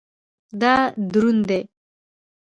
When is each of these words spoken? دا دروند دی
دا 0.61 0.75
دروند 1.11 1.39
دی 1.49 1.61